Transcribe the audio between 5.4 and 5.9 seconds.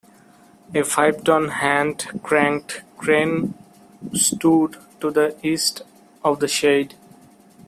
east